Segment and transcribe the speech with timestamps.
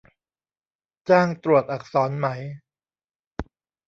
[1.09, 2.27] จ้างตรวจอักษรไหม